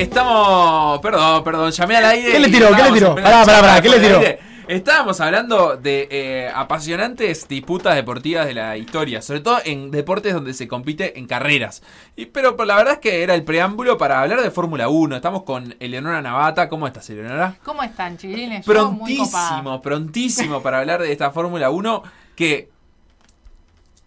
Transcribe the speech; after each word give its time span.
Estamos. 0.00 0.98
Perdón, 1.00 1.44
perdón, 1.44 1.70
llamé 1.70 1.96
al 1.96 2.04
aire. 2.06 2.32
¿Qué 2.32 2.40
le 2.40 2.48
tiró? 2.48 2.74
¿Qué 2.74 2.82
le 2.82 2.92
tiró? 2.92 3.14
Pará, 3.14 3.44
pará, 3.44 3.60
pará, 3.60 3.82
¿qué 3.82 3.88
le 3.90 4.00
tiró? 4.00 4.20
Estábamos 4.66 5.20
hablando 5.20 5.76
de 5.76 6.06
eh, 6.12 6.50
apasionantes 6.54 7.48
disputas 7.48 7.96
deportivas 7.96 8.46
de 8.46 8.54
la 8.54 8.76
historia, 8.76 9.20
sobre 9.20 9.40
todo 9.40 9.58
en 9.64 9.90
deportes 9.90 10.32
donde 10.32 10.54
se 10.54 10.68
compite 10.68 11.18
en 11.18 11.26
carreras. 11.26 11.82
Y, 12.14 12.26
pero, 12.26 12.56
pero 12.56 12.66
la 12.66 12.76
verdad 12.76 12.94
es 12.94 12.98
que 13.00 13.24
era 13.24 13.34
el 13.34 13.42
preámbulo 13.42 13.98
para 13.98 14.22
hablar 14.22 14.40
de 14.40 14.50
Fórmula 14.52 14.88
1. 14.88 15.16
Estamos 15.16 15.42
con 15.42 15.74
Eleonora 15.80 16.22
Navata. 16.22 16.68
¿Cómo 16.68 16.86
estás, 16.86 17.10
Eleonora? 17.10 17.56
¿Cómo 17.64 17.82
están, 17.82 18.16
chiquilines? 18.16 18.64
Yo. 18.64 18.72
Prontísimo, 18.72 19.82
prontísimo 19.82 20.62
para 20.62 20.78
hablar 20.78 21.02
de 21.02 21.10
esta 21.10 21.32
Fórmula 21.32 21.68
1 21.70 22.02
que 22.36 22.70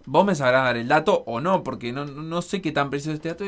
vos 0.05 0.25
me 0.25 0.33
sabrás 0.33 0.63
dar 0.63 0.77
el 0.77 0.87
dato 0.87 1.23
o 1.27 1.41
no, 1.41 1.61
porque 1.61 1.91
no, 1.91 2.05
no 2.05 2.41
sé 2.41 2.61
qué 2.61 2.71
tan 2.71 2.89
preciso 2.89 3.11
es 3.11 3.15
este 3.17 3.29
dato. 3.29 3.45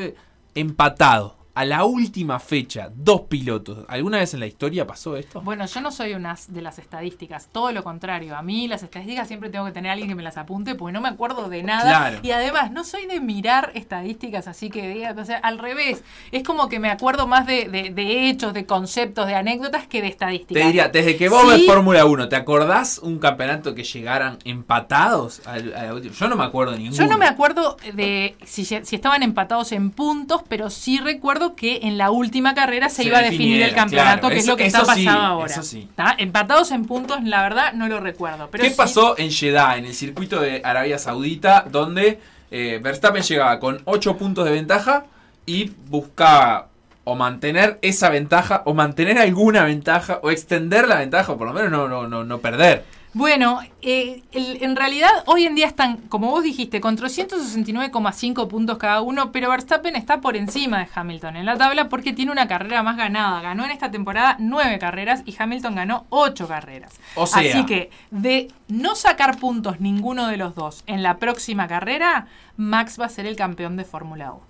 Empatado. 0.54 1.45
A 1.56 1.64
la 1.64 1.84
última 1.86 2.38
fecha, 2.38 2.90
dos 2.94 3.22
pilotos. 3.22 3.86
¿Alguna 3.88 4.18
vez 4.18 4.34
en 4.34 4.40
la 4.40 4.46
historia 4.46 4.86
pasó 4.86 5.16
esto? 5.16 5.40
Bueno, 5.40 5.64
yo 5.64 5.80
no 5.80 5.90
soy 5.90 6.12
una 6.12 6.36
de 6.48 6.60
las 6.60 6.78
estadísticas, 6.78 7.48
todo 7.50 7.72
lo 7.72 7.82
contrario. 7.82 8.36
A 8.36 8.42
mí 8.42 8.68
las 8.68 8.82
estadísticas 8.82 9.26
siempre 9.26 9.48
tengo 9.48 9.64
que 9.64 9.72
tener 9.72 9.88
a 9.88 9.92
alguien 9.94 10.10
que 10.10 10.14
me 10.14 10.22
las 10.22 10.36
apunte 10.36 10.74
porque 10.74 10.92
no 10.92 11.00
me 11.00 11.08
acuerdo 11.08 11.48
de 11.48 11.62
nada. 11.62 11.88
Claro. 11.88 12.18
Y 12.22 12.30
además, 12.32 12.70
no 12.72 12.84
soy 12.84 13.06
de 13.06 13.20
mirar 13.20 13.72
estadísticas, 13.74 14.48
así 14.48 14.68
que 14.68 14.86
diga, 14.86 15.14
o 15.18 15.24
sea, 15.24 15.38
al 15.38 15.58
revés. 15.58 16.04
Es 16.30 16.42
como 16.42 16.68
que 16.68 16.78
me 16.78 16.90
acuerdo 16.90 17.26
más 17.26 17.46
de, 17.46 17.70
de- 17.70 17.88
de 17.88 18.28
hechos, 18.28 18.52
de 18.52 18.66
conceptos, 18.66 19.26
de 19.26 19.34
anécdotas 19.34 19.86
que 19.86 20.02
de 20.02 20.08
estadísticas. 20.08 20.60
Te 20.62 20.66
diría, 20.66 20.88
desde 20.88 21.16
que 21.16 21.30
vos 21.30 21.40
Sí. 21.40 21.48
ves 21.48 21.66
Fórmula 21.66 22.04
1, 22.04 22.28
¿te 22.28 22.36
acordás 22.36 22.98
un 22.98 23.18
campeonato 23.18 23.74
que 23.74 23.82
llegaran 23.82 24.36
empatados? 24.44 25.40
al- 25.46 25.74
a 25.74 25.84
la 25.84 25.94
última? 25.94 26.14
Yo 26.14 26.28
no 26.28 26.36
me 26.36 26.44
acuerdo 26.44 26.72
de 26.72 26.78
ninguno. 26.80 27.02
Yo 27.02 27.08
no 27.10 27.16
me 27.16 27.26
acuerdo 27.26 27.78
de 27.94 28.36
si, 28.44 28.64
si 28.66 28.94
estaban 28.94 29.22
empatados 29.22 29.72
en 29.72 29.90
puntos, 29.90 30.42
pero 30.48 30.68
sí 30.68 30.98
recuerdo 30.98 31.45
que 31.54 31.80
en 31.82 31.96
la 31.98 32.10
última 32.10 32.54
carrera 32.54 32.88
se, 32.88 32.96
Se 32.96 33.04
iba 33.04 33.18
a 33.18 33.22
definir 33.22 33.62
el 33.62 33.74
campeonato, 33.74 34.20
claro. 34.22 34.34
que 34.34 34.40
es 34.40 34.46
lo 34.46 34.56
que 34.56 34.66
está 34.66 34.80
sí, 34.80 34.86
pasando 34.86 35.10
ahora. 35.12 35.52
eso 35.52 35.62
sí. 35.62 35.86
¿Está? 35.88 36.14
Empatados 36.18 36.70
en 36.72 36.84
puntos, 36.86 37.22
la 37.22 37.42
verdad, 37.42 37.72
no 37.74 37.86
lo 37.88 38.00
recuerdo. 38.00 38.48
Pero 38.50 38.64
¿Qué 38.64 38.70
sí- 38.70 38.76
pasó 38.76 39.16
en 39.18 39.30
Jeddah, 39.30 39.76
en 39.76 39.84
el 39.84 39.94
circuito 39.94 40.40
de 40.40 40.60
Arabia 40.64 40.98
Saudita, 40.98 41.64
donde 41.70 42.18
eh, 42.50 42.80
Verstappen 42.82 43.22
llegaba 43.22 43.60
con 43.60 43.80
8 43.84 44.16
puntos 44.16 44.44
de 44.44 44.50
ventaja 44.52 45.04
y 45.46 45.70
buscaba 45.88 46.68
o 47.04 47.14
mantener 47.14 47.78
esa 47.82 48.10
ventaja, 48.10 48.62
o 48.64 48.74
mantener 48.74 49.18
alguna 49.18 49.62
ventaja, 49.64 50.18
o 50.24 50.30
extender 50.32 50.88
la 50.88 50.96
ventaja, 50.96 51.32
o 51.32 51.38
por 51.38 51.46
lo 51.46 51.52
menos 51.52 51.70
no, 51.70 51.86
no, 51.88 52.08
no, 52.08 52.24
no 52.24 52.38
perder? 52.38 52.84
Bueno, 53.18 53.60
eh, 53.80 54.22
el- 54.32 54.62
en 54.62 54.76
realidad 54.76 55.08
hoy 55.24 55.46
en 55.46 55.54
día 55.54 55.66
están, 55.66 55.96
como 56.10 56.28
vos 56.30 56.42
dijiste, 56.42 56.82
con 56.82 56.96
369,5 56.96 58.46
puntos 58.46 58.76
cada 58.76 59.00
uno, 59.00 59.32
pero 59.32 59.48
Verstappen 59.48 59.96
está 59.96 60.20
por 60.20 60.36
encima 60.36 60.80
de 60.80 60.88
Hamilton 60.94 61.36
en 61.36 61.46
la 61.46 61.56
tabla 61.56 61.88
porque 61.88 62.12
tiene 62.12 62.30
una 62.30 62.46
carrera 62.46 62.82
más 62.82 62.98
ganada. 62.98 63.40
Ganó 63.40 63.64
en 63.64 63.70
esta 63.70 63.90
temporada 63.90 64.36
9 64.38 64.78
carreras 64.78 65.22
y 65.24 65.34
Hamilton 65.38 65.76
ganó 65.76 66.04
8 66.10 66.46
carreras. 66.46 66.92
O 67.14 67.26
sea- 67.26 67.40
Así 67.40 67.64
que 67.64 67.88
de 68.10 68.48
no 68.68 68.94
sacar 68.94 69.38
puntos 69.38 69.80
ninguno 69.80 70.26
de 70.26 70.36
los 70.36 70.54
dos 70.54 70.84
en 70.86 71.02
la 71.02 71.16
próxima 71.16 71.66
carrera, 71.68 72.26
Max 72.58 73.00
va 73.00 73.06
a 73.06 73.08
ser 73.08 73.24
el 73.24 73.36
campeón 73.36 73.78
de 73.78 73.84
Fórmula 73.84 74.32
1. 74.32 74.42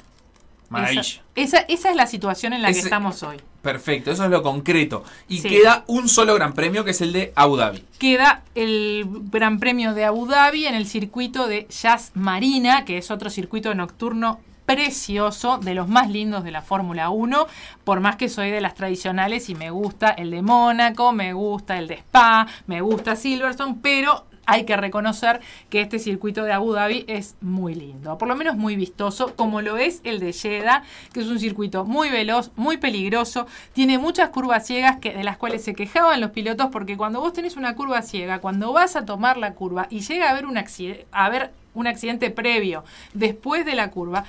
Maravilla. 0.71 1.03
Esa, 1.34 1.59
esa, 1.60 1.91
es 1.91 1.97
la 1.97 2.06
situación 2.06 2.53
en 2.53 2.62
la 2.62 2.72
que 2.72 2.78
estamos 2.78 3.22
hoy. 3.22 3.37
Perfecto, 3.62 4.10
eso 4.10 4.25
es 4.25 4.31
lo 4.31 4.43
concreto. 4.43 5.04
Y 5.28 5.38
Sí. 5.38 5.49
queda 5.49 5.84
un 5.87 6.09
solo 6.09 6.34
gran 6.34 6.53
premio 6.54 6.84
que 6.84 6.93
es 6.93 7.00
el 7.00 7.12
de 7.12 7.32
Abu 7.37 7.56
Dhabi. 7.56 7.84
queda 7.99 8.43
el 8.54 9.06
Gran 9.31 9.59
Premio 9.59 9.93
de 9.94 10.04
Abu 10.04 10.27
Dhabi 10.27 10.66
en 10.66 10.75
el 10.75 10.87
circuito 10.87 11.47
de 11.49 11.66
Jazz 11.69 12.12
Marina, 12.15 12.84
que 12.84 12.99
es 12.99 13.10
otro 13.10 13.28
circuito 13.31 13.75
nocturno 13.75 14.41
precioso, 14.66 15.59
de 15.59 15.75
los 15.75 15.88
más 15.88 16.10
lindos 16.10 16.44
de 16.44 16.50
la 16.50 16.60
Fórmula 16.60 17.10
1, 17.10 17.47
por 17.84 18.00
más 18.00 18.16
que 18.16 18.28
soy 18.28 18.50
de 18.50 18.60
las 18.60 18.75
tradicionales 18.75 19.48
y 19.48 19.54
me 19.54 19.71
gusta 19.71 20.10
el 20.10 20.31
de 20.31 20.43
Mónaco, 20.43 21.12
me 21.12 21.33
gusta 21.33 21.78
el 21.78 21.87
de 21.88 21.94
Spa, 21.94 22.47
me 22.66 22.81
gusta 22.81 23.15
Silverstone, 23.16 23.77
pero 23.81 24.27
hay 24.47 24.65
que 24.65 24.77
reconocer 24.77 25.41
que 25.69 25.81
este 25.81 25.99
circuito 25.99 26.45
de 26.45 26.53
Abu 26.53 26.73
Dhabi 26.73 27.05
es 27.09 27.37
muy 27.41 27.75
lindo, 27.75 28.17
por 28.17 28.29
lo 28.29 28.37
menos 28.37 28.57
muy 28.57 28.77
vistoso, 28.77 29.34
como 29.34 29.61
lo 29.61 29.77
es 29.77 30.01
el 30.05 30.21
de 30.21 30.33
Jeddah, 30.33 30.84
que 31.12 31.21
es 31.21 31.27
un 31.27 31.39
circuito 31.39 31.84
muy 31.84 32.09
veloz, 32.11 32.53
muy 32.57 32.77
peligroso, 32.77 33.47
tiene 33.73 33.99
muchas 33.99 34.31
curvas 34.31 34.67
ciegas 34.67 34.99
que, 34.99 35.12
de 35.12 35.25
las 35.25 35.37
cuales 35.37 35.65
se 35.65 35.75
quejaban 35.75 36.21
los 36.21 36.31
pilotos, 36.31 36.69
porque 36.71 36.97
cuando 36.97 37.21
vos 37.21 37.33
tenés 37.33 37.57
una 37.57 37.75
curva 37.75 38.03
ciega, 38.03 38.41
cuando 38.41 38.73
vas 38.73 38.97
a 38.97 39.05
tomar 39.05 39.37
la 39.37 39.55
curva 39.55 39.89
y 39.91 40.01
llega 40.01 40.29
a 40.29 40.31
haber 40.31 40.47
un, 40.47 40.59
accidente, 40.59 41.07
a 41.11 41.27
haber 41.27 41.53
un 41.75 41.87
accidente 41.87 42.31
previo 42.31 42.84
después 43.15 43.65
de 43.65 43.75
la 43.75 43.91
curva, 43.91 44.25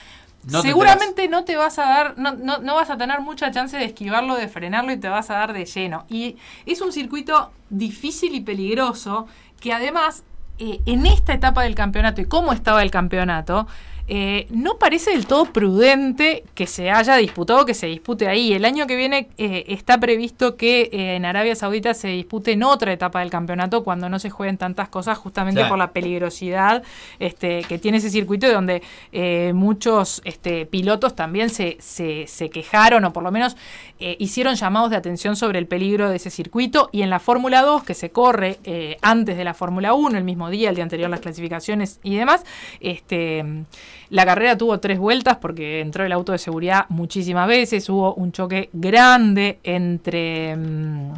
No 0.50 0.62
seguramente 0.62 1.28
no 1.28 1.44
te 1.44 1.56
vas 1.56 1.78
a 1.78 1.84
dar, 1.84 2.18
no, 2.18 2.34
no, 2.34 2.58
no 2.58 2.76
vas 2.76 2.90
a 2.90 2.98
tener 2.98 3.22
mucha 3.22 3.52
chance 3.52 3.78
de 3.78 3.86
esquivarlo, 3.86 4.36
de 4.36 4.48
frenarlo 4.48 4.92
y 4.92 4.98
te 4.98 5.10
vas 5.10 5.30
a 5.30 5.36
dar 5.36 5.54
de 5.54 5.66
lleno. 5.66 6.06
Y 6.10 6.38
es 6.66 6.82
un 6.82 6.92
circuito 6.92 7.52
difícil 7.70 8.34
y 8.34 8.42
peligroso 8.42 9.28
que 9.60 9.74
además 9.74 10.24
eh, 10.60 10.80
en 10.86 11.06
esta 11.06 11.34
etapa 11.34 11.64
del 11.64 11.76
campeonato 11.76 12.22
y 12.22 12.26
cómo 12.26 12.54
estaba 12.54 12.82
el 12.82 12.92
campeonato, 12.92 13.68
eh, 14.10 14.48
no 14.52 14.78
parece 14.78 15.12
del 15.12 15.28
todo 15.28 15.46
prudente 15.46 16.44
que 16.56 16.66
se 16.66 16.90
haya 16.90 17.18
disputado, 17.18 17.66
que 17.66 17.74
se 17.74 17.88
dispute 17.88 18.28
ahí. 18.30 18.54
El 18.54 18.64
año 18.64 18.88
que 18.88 18.96
viene 18.96 19.28
eh, 19.38 19.66
está 19.68 20.00
previsto 20.00 20.56
que 20.56 20.90
eh, 20.94 21.16
en 21.16 21.26
Arabia 21.26 21.56
Saudita 21.56 21.94
se 21.94 22.08
dispute 22.08 22.54
en 22.54 22.64
otra 22.64 22.94
etapa 22.94 23.20
del 23.20 23.30
campeonato 23.30 23.84
cuando 23.84 24.08
no 24.08 24.18
se 24.20 24.30
jueguen 24.30 24.58
tantas 24.58 24.88
cosas, 24.88 25.18
justamente 25.18 25.60
Claro. 25.60 25.70
por 25.70 25.78
la 25.78 25.92
peligrosidad 25.92 26.84
este, 27.20 27.64
que 27.64 27.80
tiene 27.80 27.98
ese 27.98 28.10
circuito 28.10 28.48
y 28.48 28.52
donde 28.52 28.82
eh, 29.12 29.52
muchos 29.54 30.22
este, 30.24 30.66
pilotos 30.66 31.16
también 31.16 31.50
se, 31.50 31.78
se, 31.80 32.28
se 32.28 32.50
quejaron 32.50 33.04
o 33.06 33.12
por 33.14 33.24
lo 33.24 33.32
menos 33.32 33.58
hicieron 34.00 34.54
llamados 34.54 34.92
de 34.92 34.96
atención 34.96 35.36
sobre 35.36 35.58
el 35.58 35.66
peligro 35.66 36.10
de 36.10 36.18
ese 36.18 36.30
circuito 36.30 36.90
y 36.92 37.02
en 37.02 37.10
la 37.10 37.20
Fórmula 37.20 37.64
2 37.64 37.84
que 37.84 37.96
se 37.96 38.12
corre 38.12 38.60
antes 39.02 39.36
de 39.38 39.44
la 39.44 39.56
Fórmula 39.56 39.96
1, 39.96 40.16
el 40.20 40.24
mismo 40.24 40.52
día, 40.52 40.70
el 40.70 40.76
día 40.76 40.84
anterior 40.84 41.10
las 41.10 41.20
clasificaciones 41.20 42.00
y 42.04 42.16
demás, 42.16 42.44
este, 42.80 43.66
la 44.10 44.26
carrera 44.26 44.58
tuvo 44.58 44.80
tres 44.80 45.00
vueltas 45.00 45.38
porque 45.38 45.82
entró 45.82 46.06
el 46.06 46.12
auto 46.12 46.32
de 46.32 46.38
seguridad 46.38 46.86
muchísimas 46.90 47.48
veces, 47.48 47.90
hubo 47.90 48.14
un 48.16 48.32
choque 48.32 48.70
grande 48.74 49.60
entre 49.64 50.56
mm, 50.56 51.14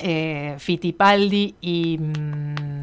eh, 0.00 0.54
Fittipaldi 0.58 1.54
y 1.60 1.98
mm, 1.98 2.74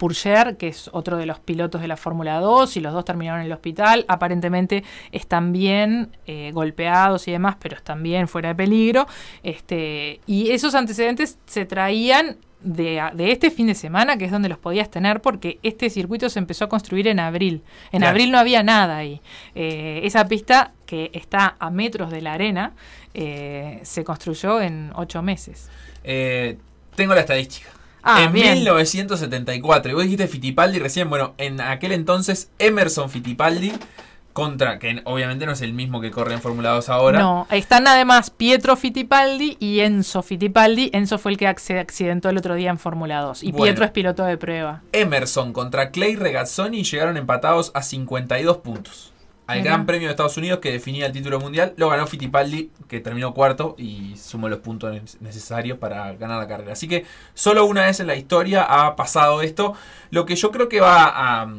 Purger, 0.00 0.56
que 0.56 0.68
es 0.68 0.88
otro 0.94 1.18
de 1.18 1.26
los 1.26 1.40
pilotos 1.40 1.82
de 1.82 1.86
la 1.86 1.98
Fórmula 1.98 2.40
2, 2.40 2.78
y 2.78 2.80
los 2.80 2.94
dos 2.94 3.04
terminaron 3.04 3.40
en 3.40 3.46
el 3.46 3.52
hospital. 3.52 4.06
Aparentemente 4.08 4.82
están 5.12 5.52
bien 5.52 6.16
eh, 6.26 6.52
golpeados 6.54 7.28
y 7.28 7.32
demás, 7.32 7.56
pero 7.60 7.76
están 7.76 8.02
bien 8.02 8.26
fuera 8.26 8.48
de 8.48 8.54
peligro. 8.54 9.06
Este, 9.42 10.22
y 10.26 10.52
esos 10.52 10.74
antecedentes 10.74 11.38
se 11.44 11.66
traían 11.66 12.38
de, 12.62 13.02
de 13.14 13.32
este 13.32 13.50
fin 13.50 13.66
de 13.68 13.74
semana, 13.74 14.16
que 14.18 14.24
es 14.26 14.30
donde 14.30 14.48
los 14.48 14.58
podías 14.58 14.90
tener, 14.90 15.20
porque 15.20 15.58
este 15.62 15.88
circuito 15.90 16.28
se 16.28 16.38
empezó 16.38 16.64
a 16.64 16.68
construir 16.68 17.08
en 17.08 17.18
abril. 17.20 17.62
En 17.92 18.00
Claro. 18.00 18.10
abril 18.10 18.30
no 18.30 18.38
había 18.38 18.62
nada 18.62 18.98
ahí. 18.98 19.20
Eh, 19.54 20.00
esa 20.04 20.26
pista, 20.28 20.72
que 20.86 21.10
está 21.14 21.56
a 21.58 21.70
metros 21.70 22.10
de 22.10 22.20
la 22.22 22.34
arena, 22.34 22.72
eh, 23.14 23.80
se 23.82 24.04
construyó 24.04 24.60
en 24.60 24.92
ocho 24.94 25.22
meses. 25.22 25.68
Eh, 26.04 26.56
tengo 26.94 27.14
la 27.14 27.20
estadística. 27.20 27.68
Ah, 28.02 28.22
en 28.24 28.32
bien. 28.32 28.54
1974, 28.54 29.90
y 29.90 29.94
vos 29.94 30.04
dijiste 30.04 30.26
Fittipaldi 30.26 30.78
recién, 30.78 31.10
bueno, 31.10 31.34
en 31.38 31.60
aquel 31.60 31.92
entonces 31.92 32.50
Emerson 32.58 33.10
Fittipaldi 33.10 33.72
contra, 34.40 34.78
que 34.78 35.02
obviamente 35.04 35.44
no 35.46 35.52
es 35.52 35.60
el 35.60 35.72
mismo 35.72 36.00
que 36.00 36.10
corre 36.10 36.34
en 36.34 36.40
Fórmula 36.40 36.70
2 36.70 36.88
ahora. 36.88 37.18
No, 37.18 37.46
están 37.50 37.86
además 37.86 38.30
Pietro 38.30 38.76
Fittipaldi 38.76 39.56
y 39.60 39.80
Enzo 39.80 40.22
Fittipaldi. 40.22 40.90
Enzo 40.92 41.18
fue 41.18 41.32
el 41.32 41.36
que 41.38 41.52
se 41.58 41.78
accidentó 41.78 42.28
el 42.30 42.38
otro 42.38 42.54
día 42.54 42.70
en 42.70 42.78
Fórmula 42.78 43.20
2 43.20 43.42
y 43.42 43.52
Bueno. 43.52 43.64
Pietro 43.64 43.84
es 43.84 43.90
piloto 43.90 44.24
de 44.24 44.36
prueba. 44.38 44.82
Emerson 44.92 45.52
contra 45.52 45.90
Clay 45.90 46.16
Regazzoni 46.16 46.82
llegaron 46.84 47.16
empatados 47.16 47.70
a 47.74 47.82
52 47.82 48.56
puntos. 48.58 49.12
Al. 49.46 49.62
Gran 49.62 49.84
Premio 49.84 50.06
de 50.06 50.12
Estados 50.12 50.36
Unidos 50.36 50.60
que 50.60 50.70
definía 50.70 51.06
el 51.06 51.12
título 51.12 51.40
mundial, 51.40 51.74
lo 51.76 51.88
ganó 51.88 52.06
Fittipaldi, 52.06 52.70
que 52.86 53.00
terminó 53.00 53.34
cuarto 53.34 53.74
y 53.76 54.14
sumó 54.16 54.48
los 54.48 54.60
puntos 54.60 54.92
ne- 54.92 55.02
necesarios 55.18 55.76
para 55.78 56.12
ganar 56.12 56.38
la 56.38 56.46
carrera. 56.46 56.72
Así 56.74 56.86
que 56.86 57.04
solo 57.34 57.64
una 57.64 57.84
vez 57.86 57.98
en 57.98 58.06
la 58.06 58.14
historia 58.14 58.62
ha 58.62 58.94
pasado 58.94 59.42
esto. 59.42 59.74
Lo 60.10 60.24
que 60.24 60.36
yo 60.36 60.52
creo 60.52 60.68
que 60.68 60.78
va 60.80 61.12
a, 61.42 61.52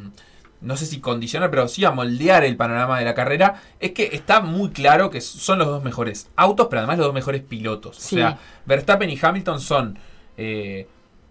no 0.62 0.78
sé 0.78 0.86
si 0.86 1.00
condicionar, 1.00 1.50
pero 1.50 1.68
sí 1.68 1.84
a 1.86 1.92
moldear 1.92 2.44
el 2.44 2.56
panorama 2.56 3.00
de 3.00 3.06
la 3.06 3.13
carrera, 3.13 3.62
es 3.80 3.92
que 3.92 4.10
está 4.13 4.42
muy 4.42 4.69
claro 4.69 5.10
que 5.10 5.19
son 5.22 5.60
los 5.60 5.68
dos 5.68 5.84
mejores 5.84 6.30
autos, 6.36 6.68
pero 6.69 6.80
además 6.80 6.98
los 6.98 7.08
dos 7.08 7.13
mejores 7.13 7.42
pilotos. 7.42 7.98
O 7.98 8.02
sea, 8.02 8.38
Verstappen 8.66 9.10
y 9.10 9.19
Hamilton 9.22 9.60
son 9.60 10.00
eh, 10.38 10.88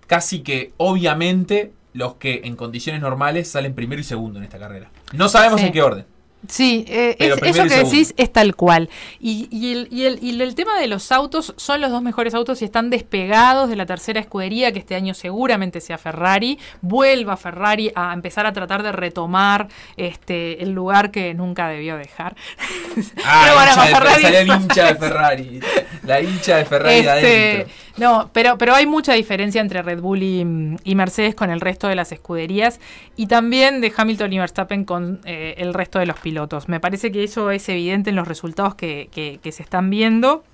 casi 0.07 0.41
que 0.41 0.73
obviamente 0.77 1.73
los 1.93 2.15
que 2.15 2.43
en 2.45 2.57
condiciones 2.57 3.01
normales 3.01 3.51
salen 3.51 3.75
primero 3.75 4.01
y 4.01 4.05
segundo 4.05 4.39
en 4.39 4.45
esta 4.45 4.59
carrera. 4.59 4.91
No 5.13 5.29
sabemos 5.29 5.61
en 5.61 5.73
qué 5.73 5.83
orden. 5.83 6.07
Sí, 6.49 6.87
eh, 6.89 7.17
eso 7.19 7.37
que 7.65 7.85
decís 7.85 8.15
es 8.17 8.33
tal 8.33 8.57
cual. 8.57 8.89
Y, 9.21 9.47
y, 9.51 9.73
el, 9.73 9.89
y, 9.91 10.05
el, 10.05 10.19
y, 10.23 10.41
el, 10.41 10.55
tema 10.55 10.79
de 10.81 10.87
los 10.87 11.13
autos, 11.13 11.53
son 11.57 11.83
los 11.83 11.91
dos 11.91 12.03
mejores 12.03 12.35
autos 12.35 12.63
y 12.63 12.65
están 12.65 12.89
despegados 12.89 13.69
de 13.69 13.77
la 13.77 13.85
tercera 13.85 14.21
escudería, 14.21 14.73
que 14.73 14.79
este 14.79 14.95
año 14.95 15.13
seguramente 15.13 15.81
sea 15.83 15.99
Ferrari. 15.99 16.59
Vuelva 16.81 17.37
Ferrari 17.37 17.93
a 17.95 18.15
empezar 18.15 18.47
a 18.47 18.53
tratar 18.55 18.83
de 18.83 18.93
retomar 18.93 19.69
este 19.99 20.63
el 20.63 20.71
lugar 20.71 21.11
que 21.11 21.35
nunca 21.35 21.69
debió 21.69 21.97
dejar. 21.97 22.35
Ah, 23.25 23.43
pero 23.45 23.55
bueno, 23.55 23.99
Ferrari... 23.99 24.37
el 24.37 24.49
hincha 24.49 24.87
de 24.87 24.95
Ferrari. 24.95 25.61
La 26.05 26.21
hincha 26.21 26.57
de 26.57 26.65
Ferrari 26.65 26.95
este, 26.97 27.11
adentro. 27.11 27.75
No, 28.01 28.31
pero, 28.33 28.57
pero 28.57 28.75
hay 28.75 28.87
mucha 28.87 29.13
diferencia 29.13 29.61
entre 29.61 29.83
Red 29.83 30.01
Bull 30.01 30.23
y, 30.23 30.95
Mercedes 30.95 31.35
con 31.35 31.51
el 31.51 31.61
resto 31.61 31.87
de 31.87 31.95
las 31.95 32.13
escuderías 32.13 32.81
y 33.17 33.27
también 33.27 33.81
de 33.81 33.93
Hamilton 33.95 34.33
y 34.33 34.39
Verstappen 34.39 34.85
con 34.85 35.21
eh, 35.25 35.55
el 35.59 35.75
resto 35.75 35.99
de 35.99 36.07
los 36.07 36.19
pilotos. 36.19 36.30
Me 36.69 36.81
parece 36.81 37.13
que 37.13 37.25
eso 37.25 37.51
es 37.51 37.69
evidente 37.69 38.11
en 38.11 38.17
los 38.17 38.29
resultados 38.29 38.75
que, 38.75 39.09
que 39.13 39.53
se 39.53 39.63
están 39.63 39.91
viendo. 39.91 40.45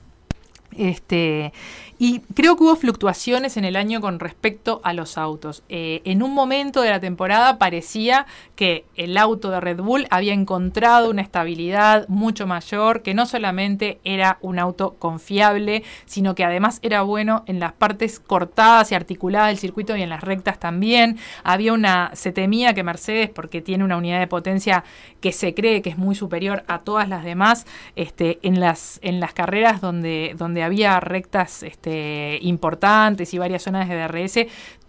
Este, 0.78 1.52
y 1.99 2.20
creo 2.34 2.56
que 2.56 2.64
hubo 2.64 2.76
fluctuaciones 2.76 3.56
en 3.56 3.64
el 3.64 3.75
año 3.75 4.02
con 4.02 4.20
respecto 4.20 4.82
a 4.84 4.93
los 4.93 5.17
autos. 5.17 5.62
Eh, 5.70 6.02
en 6.05 6.23
un 6.23 6.34
momento 6.34 6.82
de 6.82 6.90
la 6.90 7.00
temporada 7.00 7.58
parecía 7.58 8.26
que 8.55 8.84
el 8.96 9.17
auto 9.17 9.50
de 9.50 9.61
Red 9.61 9.81
Bull 9.81 10.06
había 10.11 10.34
encontrado 10.34 11.08
una 11.08 11.23
estabilidad 11.23 12.06
mucho 12.08 12.46
mayor, 12.46 13.00
que 13.00 13.14
no 13.14 13.25
solamente 13.25 13.99
era 14.05 14.37
un 14.43 14.58
auto 14.58 14.96
confiable, 14.99 15.84
sino 16.05 16.34
que 16.34 16.44
además 16.44 16.81
era 16.82 17.00
bueno 17.00 17.44
en 17.46 17.61
las 17.61 17.73
partes 17.73 18.20
cortadas 18.20 18.93
y 18.93 18.94
articuladas 18.94 19.49
del 19.49 19.58
circuito 19.58 19.96
y 19.96 20.02
en 20.02 20.11
las 20.11 20.23
rectas 20.23 20.58
también. 20.58 21.17
Había 21.44 21.73
una, 21.73 22.11
se 22.12 22.31
temía 22.31 22.75
que 22.75 22.82
Mercedes, 22.82 23.31
porque 23.31 23.62
tiene 23.62 23.84
una 23.84 23.96
unidad 23.96 24.19
de 24.19 24.26
potencia 24.26 24.84
que 25.23 25.32
se 25.32 25.55
cree 25.55 25.81
que 25.81 25.90
es 25.90 25.96
muy 25.99 26.14
superior 26.14 26.62
a 26.69 26.81
todas 26.81 27.08
las 27.08 27.25
demás, 27.25 27.67
este, 27.96 28.38
en 28.43 28.61
las, 28.61 28.99
en 29.02 29.19
las 29.19 29.32
carreras 29.32 29.81
donde, 29.81 30.34
donde 30.37 30.62
había 30.66 31.00
rectas 31.00 31.62
este, 31.62 32.38
importantes 32.42 33.32
y 33.32 33.38
varias 33.38 33.62
zonas 33.62 33.88
de 33.88 33.96
DRS 33.96 34.46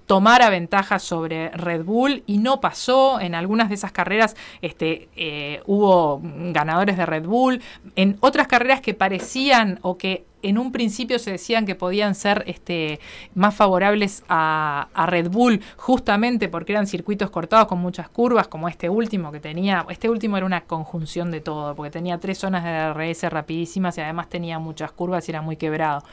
tomara 0.07 0.50
ventaja 0.50 0.98
sobre 1.00 1.50
Red 1.50 1.83
Bull 1.83 2.24
y 2.25 2.39
no 2.39 2.59
pasó. 2.59 3.19
En 3.19 3.36
algunas 3.36 3.69
de 3.69 3.75
esas 3.75 3.92
carreras 3.92 4.36
este, 4.62 5.09
eh, 5.15 5.62
hubo 5.65 6.21
ganadores 6.24 6.98
de 6.98 7.06
Red 7.06 7.25
Bull. 7.25 7.62
En 7.95 8.18
otras 8.21 8.48
carreras 8.48 8.81
que 8.81 8.94
parecían 8.94 9.80
o 9.83 9.98
que 9.98 10.25
en 10.44 10.57
un 10.57 10.71
principio 10.71 11.19
se 11.19 11.31
decían 11.31 11.65
que 11.65 11.75
podían 11.75 12.15
ser 12.15 12.44
este, 12.48 13.00
más 13.36 13.54
favorables 13.56 14.24
a, 14.30 14.88
Red 15.07 15.30
Bull 15.30 15.62
justamente 15.75 16.48
porque 16.48 16.74
eran 16.74 16.88
circuitos 16.88 17.30
cortados 17.30 17.68
con 17.68 17.80
muchas 17.80 18.07
curvas, 18.07 18.48
como 18.48 18.69
este 18.69 18.88
último 18.89 19.31
que 19.31 19.39
tenía, 19.39 19.86
este 19.89 20.10
último 20.10 20.38
era 20.38 20.45
una 20.45 20.62
conjunción 20.62 21.31
de 21.31 21.42
todo, 21.42 21.75
porque 21.75 21.92
tenía 21.92 22.19
tres 22.19 22.38
zonas 22.38 22.63
de 22.63 22.71
DRS 22.71 23.24
rapidísimas 23.30 23.98
y 23.98 24.01
además 24.01 24.30
tenía 24.30 24.60
muchas 24.60 24.92
curvas 24.92 25.27
y 25.27 25.31
era 25.31 25.42
muy 25.42 25.57
quebrado. 25.57 26.03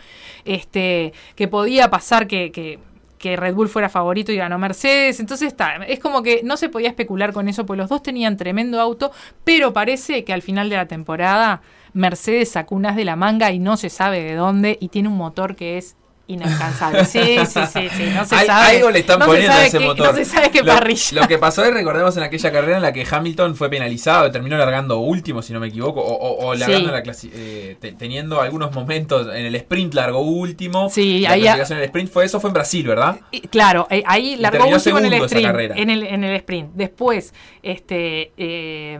Este, 0.45 1.13
que 1.37 1.49
podía 1.49 1.91
pasar 1.91 2.27
que, 2.27 2.51
que 2.51 2.79
que 3.19 3.37
Red 3.37 3.55
Bull 3.55 3.69
fuera 3.69 3.89
favorito 3.89 4.31
y 4.31 4.37
ganó 4.37 4.59
Mercedes. 4.59 5.21
Entonces 5.21 5.49
está, 5.49 5.77
es 5.77 6.01
como 6.01 6.23
que 6.23 6.43
no 6.45 6.57
se 6.57 6.69
podía 6.69 6.89
especular 6.89 7.33
con 7.33 7.49
eso, 7.49 7.65
pues 7.65 7.79
los 7.79 7.89
dos 7.89 8.03
tenían 8.03 8.37
tremendo 8.37 8.81
auto, 8.81 9.11
pero 9.45 9.73
parece 9.73 10.25
que 10.25 10.33
al 10.33 10.43
final 10.43 10.69
de 10.69 10.77
la 10.77 10.87
temporada 10.87 11.63
Mercedes 11.95 12.51
sacó 12.51 12.75
de 12.75 13.05
la 13.05 13.17
manga 13.17 13.53
y 13.53 13.59
no 13.59 13.77
se 13.77 13.89
sabe 13.89 14.23
de 14.23 14.35
dónde 14.35 14.77
y 14.81 14.89
tiene 14.89 15.09
un 15.09 15.17
motor 15.17 15.55
que 15.55 15.79
es 15.79 15.97
inalcanzable. 16.27 17.05
Sí, 17.05 17.39
sí, 17.47 17.61
sí, 17.73 17.89
sí, 17.97 18.11
no 18.15 18.25
se 18.25 18.47
sabe. 18.47 18.77
Algo 18.77 18.91
le 18.91 19.01
están 19.01 19.21
poniendo 19.21 19.53
a 19.53 19.67
ese 19.67 19.79
motor. 19.79 20.09
No 20.09 20.15
se 20.15 20.25
sabe 20.25 20.51
qué 20.51 20.65
parrilla. 20.65 21.21
Lo 21.21 21.29
que 21.29 21.39
pasó 21.39 21.65
es, 21.65 21.73
recordemos 21.73 22.17
en 22.17 22.23
aquella 22.23 22.51
carrera 22.51 22.77
en 22.77 22.83
la 22.83 22.93
que 22.93 23.07
Hamilton 23.09 23.55
fue 23.57 23.69
penalizado, 23.69 24.31
terminó 24.31 24.57
largando 24.57 24.99
último, 24.99 25.43
si 25.43 25.53
no 25.53 25.61
me 25.61 25.69
equivoco, 25.69 26.01
o, 26.01 26.47
o, 26.47 26.55
largando 26.55 26.91
la 26.91 27.03
clase, 27.03 27.31
eh, 27.33 27.77
teniendo 27.99 28.41
algunos 28.41 28.73
momentos 28.73 29.27
en 29.27 29.47
el 29.47 29.55
sprint 29.57 29.95
largó 29.95 30.21
último. 30.21 30.89
Sí, 30.91 31.21
la 31.21 31.33
ahí 31.33 31.43
clasificación 31.43 31.79
en 31.79 31.83
el 31.83 31.87
sprint 31.89 32.11
fue 32.11 32.25
eso, 32.25 32.41
fue 32.41 32.49
en 32.49 32.55
Brasil, 32.55 32.87
¿verdad? 32.87 33.21
Claro, 33.51 33.87
eh, 33.91 34.03
ahí 34.07 34.37
largó 34.37 34.67
último 34.67 34.99
en 34.99 35.07
el 35.07 35.23
sprint. 35.25 35.73
En 35.77 35.91
el, 35.91 36.03
en 36.05 36.25
el 36.25 36.37
sprint. 36.37 36.71
Después, 36.75 37.35
este 37.63 38.33
eh, 38.37 38.99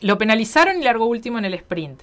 lo 0.00 0.18
penalizaron 0.18 0.80
y 0.80 0.84
largó 0.84 1.06
último 1.06 1.38
en 1.38 1.44
el 1.44 1.54
sprint. 1.54 2.02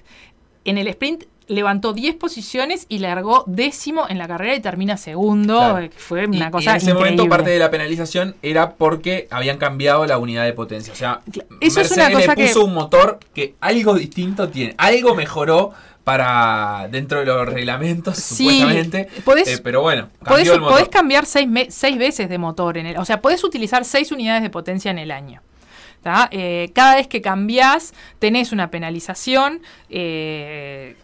En 0.64 0.78
el 0.78 0.86
sprint 0.88 1.24
levantó 1.52 1.92
10 1.92 2.16
posiciones 2.16 2.86
y 2.88 2.98
largó 2.98 3.44
décimo 3.46 4.06
en 4.08 4.18
la 4.18 4.26
carrera 4.26 4.54
y 4.54 4.60
termina 4.60 4.96
segundo. 4.96 5.78
Fue 5.96 6.26
una 6.26 6.50
cosa. 6.50 6.72
en 6.72 6.76
ese 6.78 6.94
momento 6.94 7.28
parte 7.28 7.50
de 7.50 7.58
la 7.58 7.70
penalización 7.70 8.34
era 8.42 8.74
porque 8.74 9.28
habían 9.30 9.58
cambiado 9.58 10.06
la 10.06 10.18
unidad 10.18 10.44
de 10.44 10.52
potencia. 10.52 10.92
O 10.92 10.96
sea, 10.96 11.20
Eso 11.60 11.80
Mercedes 11.80 12.26
le 12.26 12.34
puso 12.34 12.64
un 12.64 12.74
motor 12.74 13.20
que 13.34 13.54
algo 13.60 13.94
distinto 13.94 14.48
tiene, 14.48 14.74
algo 14.78 15.14
mejoró 15.14 15.72
para 16.04 16.88
dentro 16.90 17.20
de 17.20 17.26
los 17.26 17.48
reglamentos, 17.48 18.18
supuestamente. 18.18 19.08
Eh, 19.16 19.58
pero 19.62 19.82
bueno, 19.82 20.08
cambió 20.24 20.60
podés, 20.60 20.88
cambiar 20.88 21.26
seis, 21.26 21.48
seis 21.68 21.96
veces 21.96 22.28
de 22.28 22.38
motor 22.38 22.78
en 22.78 22.86
el. 22.86 22.96
O 22.96 23.04
sea, 23.04 23.20
podés 23.20 23.44
utilizar 23.44 23.84
seis 23.84 24.10
unidades 24.10 24.42
de 24.42 24.50
potencia 24.50 24.90
en 24.90 24.98
el 24.98 25.10
año. 25.10 25.42
Eh, 26.30 26.70
cada 26.74 26.96
vez 26.96 27.06
que 27.06 27.22
cambiás, 27.22 27.94
tenés 28.18 28.52
una 28.52 28.70
penalización. 28.70 29.62
Eh, 29.88 30.96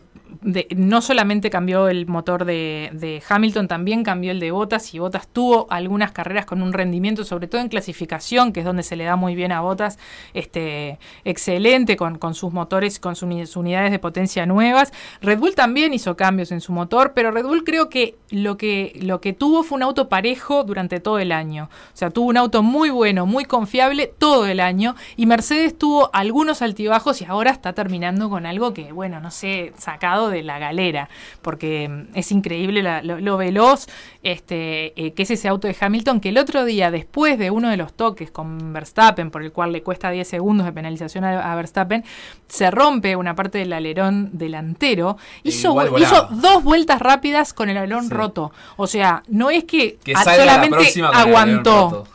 no 0.77 1.01
solamente 1.01 1.51
cambió 1.51 1.89
el 1.89 2.07
motor 2.07 2.45
de, 2.45 3.23
Hamilton, 3.29 3.69
también 3.69 4.05
cambió 4.05 4.31
el 4.31 4.41
de 4.41 4.51
Bottas 4.51 4.95
y 4.95 4.99
Bottas 4.99 5.29
tuvo 5.29 5.67
algunas 5.71 6.13
carreras 6.13 6.47
con 6.47 6.63
un 6.63 6.73
rendimiento, 6.73 7.25
sobre 7.25 7.49
todo 7.49 7.61
en 7.61 7.69
clasificación, 7.69 8.53
que 8.53 8.61
es 8.61 8.67
donde 8.67 8.83
se 8.83 8.97
le 8.97 9.05
da 9.05 9.17
muy 9.17 9.35
bien 9.35 9.53
a 9.53 9.61
Bottas, 9.61 9.99
este, 10.35 10.99
excelente 11.25 11.97
con, 11.97 12.35
sus 12.35 12.53
motores, 12.53 12.99
con 12.99 13.17
sus, 13.17 13.57
unidades 13.57 13.91
de 13.91 13.99
potencia 13.99 14.47
nuevas. 14.47 14.93
Red 15.21 15.39
Bull 15.39 15.55
también 15.55 15.95
hizo 15.95 16.17
cambios 16.17 16.53
en 16.53 16.61
su 16.61 16.73
motor, 16.73 17.13
pero 17.15 17.31
Red 17.31 17.45
Bull 17.45 17.65
creo 17.65 17.89
que 17.89 18.17
lo 18.31 18.57
que, 18.57 18.99
lo 19.01 19.21
que 19.21 19.33
tuvo 19.33 19.63
fue 19.63 19.77
un 19.77 19.83
auto 19.83 20.09
parejo 20.09 20.65
durante 20.65 21.01
todo 21.01 21.19
el 21.19 21.33
año. 21.33 21.69
O 21.95 21.97
sea, 21.97 22.11
tuvo 22.11 22.29
un 22.29 22.37
auto 22.37 22.63
muy 22.63 22.91
bueno, 22.91 23.27
muy 23.27 23.45
confiable 23.45 24.07
todo 24.07 24.47
el 24.47 24.61
año 24.61 24.95
y 25.17 25.27
Mercedes 25.27 25.77
tuvo 25.77 26.11
algunos 26.13 26.63
altibajos 26.63 27.21
y 27.23 27.25
ahora 27.25 27.51
está 27.51 27.73
terminando 27.73 28.29
con 28.31 28.47
algo 28.47 28.75
que, 28.75 28.93
bueno, 28.93 29.21
no 29.21 29.31
sé, 29.31 29.73
sacado 29.77 30.18
de 30.27 30.43
la 30.43 30.59
galera, 30.59 31.09
porque 31.43 31.89
mm, 31.89 32.17
es 32.17 32.33
increíble 32.33 32.83
lo, 32.83 33.37
veloz 33.37 33.87
este, 34.25 34.93
eh, 35.01 35.13
que 35.13 35.23
es 35.23 35.31
ese 35.31 35.47
auto 35.47 35.69
de 35.69 35.77
Hamilton, 35.79 36.21
que 36.21 36.31
el 36.31 36.39
otro 36.39 36.65
día, 36.65 36.91
después 36.91 37.39
de 37.39 37.53
uno 37.53 37.71
de 37.71 37.77
los 37.77 37.93
toques 37.93 38.33
con 38.33 38.73
Verstappen, 38.73 39.31
por 39.31 39.43
el 39.43 39.53
cual 39.53 39.73
le 39.73 39.83
cuesta 39.83 40.11
10 40.11 40.27
segundos 40.27 40.67
de 40.67 40.73
penalización 40.73 41.25
a, 41.25 41.55
Verstappen, 41.55 42.05
se 42.49 42.71
rompe 42.71 43.15
una 43.15 43.35
parte 43.35 43.59
del 43.59 43.73
alerón 43.73 44.31
delantero, 44.33 45.17
hizo, 45.45 45.77
hizo 45.97 46.29
dos 46.33 46.65
vueltas 46.65 47.01
rápidas 47.01 47.53
con 47.53 47.69
el 47.69 47.77
alerón 47.77 48.11
roto. 48.11 48.53
O 48.77 48.87
sea, 48.87 49.23
no 49.29 49.51
es 49.51 49.65
que, 49.65 49.99
solamente 50.25 51.03
aguantó 51.13 52.07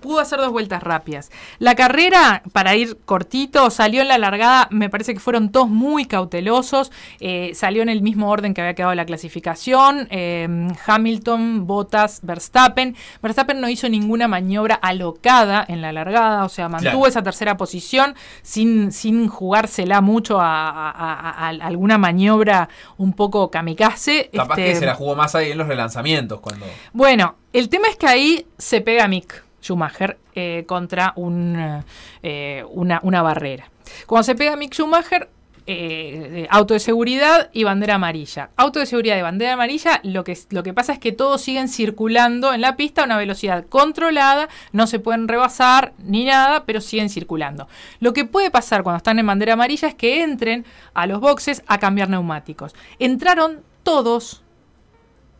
pudo 0.00 0.20
hacer 0.20 0.38
dos 0.38 0.50
vueltas 0.50 0.82
rápidas. 0.82 1.30
La 1.58 1.74
carrera, 1.74 2.42
para 2.52 2.76
ir 2.76 2.98
cortito, 3.04 3.70
salió 3.70 4.02
en 4.02 4.08
la 4.08 4.18
largada, 4.18 4.68
me 4.70 4.88
parece 4.88 5.14
que 5.14 5.20
fueron 5.20 5.50
todos 5.50 5.68
muy 5.68 6.06
cautelosos, 6.06 6.92
eh, 7.20 7.52
salió 7.54 7.82
en 7.82 7.88
el 7.88 8.02
mismo 8.02 8.30
orden 8.30 8.54
que 8.54 8.60
había 8.60 8.74
quedado 8.74 8.94
la 8.94 9.04
clasificación, 9.04 10.08
eh, 10.10 10.48
Hamilton, 10.86 11.66
Bottas, 11.66 12.20
Verstappen. 12.22 12.96
Verstappen 13.22 13.60
no 13.60 13.68
hizo 13.68 13.88
ninguna 13.88 14.28
maniobra 14.28 14.76
alocada 14.76 15.64
en 15.68 15.82
la 15.82 15.92
largada, 15.92 16.44
o 16.44 16.48
sea, 16.48 16.68
mantuvo 16.68 17.06
esa 17.06 17.22
tercera 17.22 17.56
posición 17.56 18.14
sin, 18.42 18.92
sin 18.92 19.28
jugársela 19.28 20.00
mucho 20.00 20.38
a, 20.40 21.48
alguna 21.48 21.98
maniobra 21.98 22.68
un 22.96 23.12
poco 23.12 23.50
kamikaze. 23.50 24.30
Capaz 24.32 24.56
que 24.56 24.68
este, 24.68 24.80
se 24.80 24.86
la 24.86 24.94
jugó 24.94 25.16
más 25.16 25.34
ahí 25.34 25.52
en 25.52 25.58
los 25.58 25.68
relanzamientos. 25.68 26.40
cuando 26.40 26.66
Bueno, 26.92 27.36
el 27.52 27.68
tema 27.68 27.88
es 27.88 27.96
que 27.96 28.06
ahí 28.06 28.46
se 28.58 28.80
pega 28.80 29.08
Mick. 29.08 29.47
Schumacher 29.68 30.18
eh, 30.34 30.64
contra 30.66 31.12
un, 31.16 31.82
eh, 32.22 32.64
una, 32.70 33.22
barrera. 33.22 33.70
Cuando 34.06 34.22
se 34.22 34.34
pega 34.34 34.56
Mick 34.56 34.72
Schumacher, 34.72 35.28
eh, 35.66 36.46
auto 36.48 36.72
de 36.72 36.80
seguridad 36.80 37.50
y 37.52 37.64
bandera 37.64 37.96
amarilla. 37.96 38.48
Auto 38.56 38.80
de 38.80 38.86
seguridad 38.86 39.18
y 39.18 39.22
bandera 39.22 39.52
amarilla, 39.52 40.00
lo 40.02 40.24
que, 40.24 40.38
lo 40.48 40.62
que 40.62 40.72
pasa 40.72 40.94
es 40.94 40.98
que 40.98 41.12
todos 41.12 41.42
siguen 41.42 41.68
circulando 41.68 42.54
en 42.54 42.62
la 42.62 42.76
pista 42.76 43.02
a 43.02 43.04
una 43.04 43.18
velocidad 43.18 43.66
controlada, 43.66 44.48
no 44.72 44.86
se 44.86 44.98
pueden 44.98 45.28
rebasar 45.28 45.92
ni 45.98 46.24
nada, 46.24 46.64
pero 46.64 46.80
siguen 46.80 47.10
circulando. 47.10 47.68
Lo 48.00 48.14
que 48.14 48.24
puede 48.24 48.50
pasar 48.50 48.82
cuando 48.82 48.96
están 48.96 49.18
en 49.18 49.26
bandera 49.26 49.52
amarilla 49.52 49.88
es 49.88 49.94
que 49.94 50.22
entren 50.22 50.64
a 50.94 51.06
los 51.06 51.20
boxes 51.20 51.62
a 51.66 51.76
cambiar 51.76 52.08
neumáticos. 52.08 52.74
Entraron 52.98 53.60
todos, 53.82 54.42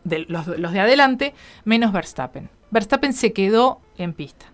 los 0.03 0.71
de 0.71 0.79
adelante, 0.79 1.33
menos 1.65 1.91
Verstappen. 1.91 2.58
Verstappen 2.71 3.13
se 3.13 3.33
quedó 3.33 3.81
en 3.97 4.13
pista. 4.13 4.47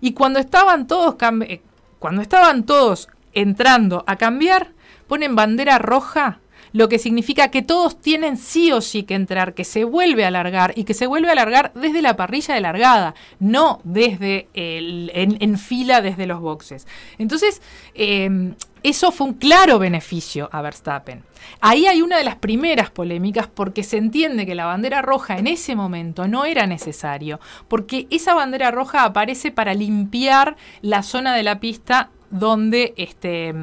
Y 0.00 0.12
cuando 0.12 0.38
estaban 0.38 0.86
todos 0.86 1.16
eh, 1.46 1.60
cuando 1.98 2.22
estaban 2.22 2.64
todos 2.64 3.08
entrando 3.32 4.04
a 4.06 4.16
cambiar, 4.16 4.72
ponen 5.06 5.34
bandera 5.34 5.78
roja 5.78 6.40
lo 6.72 6.88
que 6.88 6.98
significa 6.98 7.48
que 7.48 7.62
todos 7.62 8.00
tienen 8.00 8.36
sí 8.36 8.72
o 8.72 8.80
sí 8.80 9.02
que 9.02 9.14
entrar, 9.14 9.54
que 9.54 9.64
se 9.64 9.84
vuelve 9.84 10.24
a 10.24 10.28
alargar 10.28 10.72
y 10.76 10.84
que 10.84 10.94
se 10.94 11.06
vuelve 11.06 11.28
a 11.28 11.32
alargar 11.32 11.72
desde 11.74 12.02
la 12.02 12.16
parrilla 12.16 12.54
de 12.54 12.60
largada, 12.60 13.14
no 13.38 13.80
desde 13.84 14.48
en, 14.54 15.58
fila 15.58 16.00
desde 16.00 16.26
los 16.26 16.40
boxes. 16.40 16.86
Entonces, 17.18 17.62
em, 17.94 18.54
eso 18.82 19.12
fue 19.12 19.28
un 19.28 19.34
claro 19.34 19.78
beneficio 19.78 20.48
a 20.52 20.62
Verstappen. 20.62 21.22
Ahí 21.60 21.86
hay 21.86 22.02
una 22.02 22.18
de 22.18 22.24
las 22.24 22.36
primeras 22.36 22.90
polémicas 22.90 23.46
porque 23.46 23.82
se 23.82 23.96
entiende 23.96 24.46
que 24.46 24.54
la 24.54 24.66
bandera 24.66 25.02
roja 25.02 25.38
en 25.38 25.46
ese 25.46 25.74
momento 25.74 26.28
no 26.28 26.44
era 26.44 26.66
necesario, 26.66 27.40
porque 27.68 28.06
esa 28.10 28.34
bandera 28.34 28.70
roja 28.70 29.04
aparece 29.04 29.50
para 29.50 29.74
limpiar 29.74 30.56
la 30.82 31.02
zona 31.02 31.34
de 31.34 31.42
la 31.42 31.60
pista 31.60 32.10
donde 32.30 32.94
este, 32.96 33.54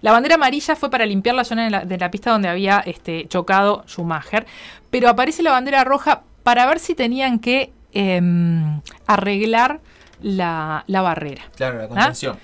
la 0.00 0.12
bandera 0.12 0.36
amarilla 0.36 0.76
fue 0.76 0.90
para 0.90 1.06
limpiar 1.06 1.34
la 1.34 1.44
zona 1.44 1.84
de 1.84 1.98
la, 1.98 2.10
pista 2.10 2.30
donde 2.30 2.48
había 2.48 2.80
este, 2.80 3.26
chocado 3.28 3.84
Schumacher, 3.86 4.46
pero 4.90 5.08
aparece 5.08 5.42
la 5.42 5.50
bandera 5.50 5.84
roja 5.84 6.22
para 6.42 6.66
ver 6.66 6.78
si 6.78 6.94
tenían 6.94 7.38
que 7.38 7.72
em, 7.92 8.80
arreglar 9.06 9.80
la, 10.20 10.84
barrera. 10.88 11.42
Claro, 11.56 11.78
la 11.78 11.84
¿Ah? 11.84 11.88
contención. 11.88 12.38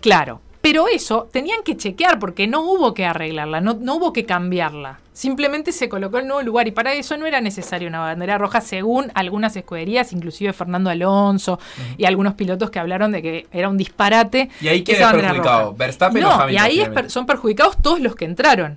Claro, 0.00 0.40
pero 0.66 0.88
eso 0.88 1.28
tenían 1.30 1.62
que 1.64 1.76
chequear 1.76 2.18
porque 2.18 2.48
no 2.48 2.60
hubo 2.62 2.92
que 2.92 3.04
arreglarla, 3.04 3.60
no, 3.60 3.74
no, 3.74 3.94
hubo 3.94 4.12
que 4.12 4.26
cambiarla. 4.26 4.98
Simplemente 5.12 5.70
se 5.70 5.88
colocó 5.88 6.18
en 6.18 6.26
nuevo 6.26 6.42
lugar 6.42 6.66
y 6.66 6.72
para 6.72 6.92
eso 6.92 7.16
no 7.16 7.24
era 7.24 7.40
necesaria 7.40 7.86
una 7.86 8.00
bandera 8.00 8.36
roja 8.36 8.60
según 8.60 9.12
algunas 9.14 9.54
escuderías, 9.54 10.12
inclusive 10.12 10.52
Fernando 10.52 10.90
Alonso 10.90 11.60
y 11.96 12.04
algunos 12.04 12.34
pilotos 12.34 12.70
que 12.70 12.80
hablaron 12.80 13.12
de 13.12 13.22
que 13.22 13.46
era 13.52 13.68
un 13.68 13.76
disparate. 13.76 14.50
¿Y 14.60 14.66
ahí 14.66 14.82
quién 14.82 15.00
es 15.00 15.08
perjudicado? 15.08 15.72
¿Verstappen 15.72 16.20
no, 16.20 16.30
o 16.30 16.32
Hamilton? 16.32 16.52
Y 16.52 16.58
ahí 16.58 16.84
son 17.06 17.26
perjudicados 17.26 17.76
todos 17.80 18.00
los 18.00 18.16
que 18.16 18.24
entraron. 18.24 18.76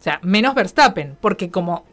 O 0.00 0.02
sea, 0.02 0.18
menos 0.24 0.56
Verstappen, 0.56 1.16
porque 1.20 1.48
como 1.48 1.84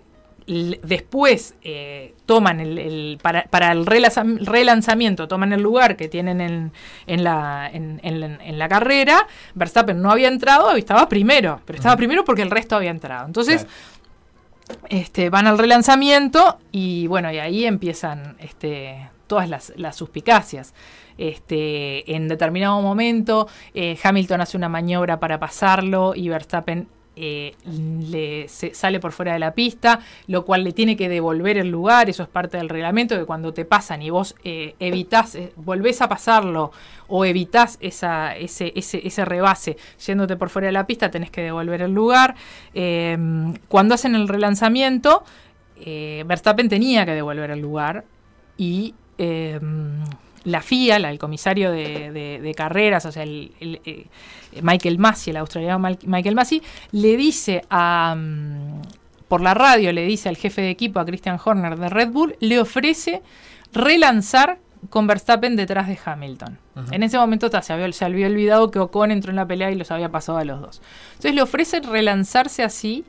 después 0.47 1.55
eh, 1.61 2.15
toman 2.25 2.61
el, 2.61 3.19
para, 3.21 3.71
el 3.71 3.85
relanzamiento, 3.85 5.27
toman 5.27 5.51
el 5.51 5.61
lugar 5.61 5.97
que 5.97 6.07
tienen 6.07 6.39
en, 6.39 6.71
en, 7.05 7.23
la, 7.23 7.69
en, 7.71 8.57
la 8.57 8.69
carrera, 8.69 9.27
Verstappen 9.55 10.01
no 10.01 10.09
había 10.09 10.29
entrado, 10.29 10.71
estaba 10.71 11.09
primero, 11.09 11.61
pero 11.65 11.77
estaba 11.77 11.97
primero 11.97 12.23
porque 12.23 12.43
el 12.43 12.51
resto 12.51 12.77
había 12.77 12.91
entrado. 12.91 13.25
Entonces, 13.25 13.67
este, 14.89 15.29
van 15.29 15.47
al 15.47 15.57
relanzamiento 15.57 16.59
y 16.71 17.07
bueno, 17.07 17.31
y 17.31 17.39
ahí 17.39 17.65
empiezan 17.65 18.37
este, 18.39 19.09
todas 19.27 19.49
las, 19.49 19.73
las 19.75 19.97
suspicacias. 19.97 20.73
Este, 21.17 22.15
en 22.15 22.27
determinado 22.27 22.81
momento, 22.81 23.47
eh, 23.73 23.97
Hamilton 24.01 24.41
hace 24.41 24.55
una 24.55 24.69
maniobra 24.69 25.19
para 25.19 25.39
pasarlo 25.39 26.13
y 26.15 26.29
Verstappen 26.29 26.87
eh, 27.19 27.55
le 27.65 28.47
sale 28.47 28.99
por 28.99 29.11
fuera 29.11 29.33
de 29.33 29.39
la 29.39 29.53
pista, 29.53 30.01
lo 30.27 30.45
cual 30.45 30.63
le 30.63 30.71
tiene 30.71 30.95
que 30.95 31.09
devolver 31.09 31.57
el 31.57 31.69
lugar, 31.69 32.09
eso 32.09 32.21
es 32.21 32.29
parte 32.29 32.57
del 32.57 32.69
reglamento, 32.69 33.17
que 33.17 33.25
cuando 33.25 33.53
te 33.53 33.65
pasan 33.65 34.03
y 34.03 34.11
vos 34.11 34.35
eh, 34.43 34.75
evitás, 34.79 35.33
eh, 35.33 35.51
volvés 35.55 36.01
a 36.03 36.09
pasarlo 36.09 36.71
o 37.07 37.25
evitás 37.25 37.79
esa, 37.81 38.35
ese, 38.35 38.71
ese, 38.75 39.05
ese, 39.05 39.25
rebase 39.25 39.77
yéndote 40.05 40.35
por 40.35 40.49
fuera 40.49 40.67
de 40.67 40.73
la 40.73 40.85
pista, 40.85 41.09
tenés 41.09 41.31
que 41.31 41.41
devolver 41.41 41.81
el 41.81 41.91
lugar. 41.91 42.35
Em, 42.75 43.55
cuando 43.67 43.95
hacen 43.95 44.13
el 44.13 44.27
relanzamiento, 44.27 45.23
Verstappen 45.75 46.69
tenía 46.69 47.05
que 47.05 47.13
devolver 47.13 47.51
el 47.51 47.61
lugar 47.61 48.03
y 48.57 48.93
em, 49.17 50.03
la 50.43 50.61
FIA, 50.61 50.97
el 50.97 51.19
comisario 51.19 51.71
de, 51.71 52.53
carreras, 52.55 53.05
o 53.05 53.11
sea, 53.11 53.23
el, 53.23 53.51
eh, 53.61 54.05
Michael 54.61 54.97
Massey, 54.97 55.31
el 55.31 55.37
australiano 55.37 55.95
Michael 56.05 56.35
Massey, 56.35 56.61
le 56.91 57.17
dice 57.17 57.63
a, 57.69 58.15
mm, 58.17 58.81
por 59.27 59.41
la 59.41 59.53
radio, 59.53 59.91
le 59.91 60.05
dice 60.05 60.29
al 60.29 60.37
jefe 60.37 60.61
de 60.61 60.69
equipo, 60.69 60.99
a 60.99 61.05
Christian 61.05 61.39
Horner 61.43 61.77
de 61.77 61.89
Red 61.89 62.09
Bull, 62.09 62.35
le 62.39 62.59
ofrece 62.59 63.21
relanzar 63.73 64.59
con 64.89 65.07
Verstappen 65.07 65.55
detrás 65.55 65.87
de 65.87 65.99
Hamilton. 66.03 66.57
En 66.91 67.01
ese 67.01 67.17
momento 67.17 67.49
se, 67.61 67.73
había, 67.73 67.91
se 67.91 68.05
había 68.05 68.27
olvidado 68.27 68.69
que 68.69 68.79
Ocon 68.79 69.11
entró 69.11 69.31
en 69.31 69.35
la 69.35 69.47
pelea 69.47 69.71
y 69.71 69.75
los 69.75 69.89
había 69.89 70.09
pasado 70.09 70.37
a 70.37 70.45
los 70.45 70.61
dos. 70.61 70.81
Entonces 71.09 71.33
le 71.33 71.41
ofrece 71.41 71.79
relanzarse 71.79 72.63
así 72.63 73.03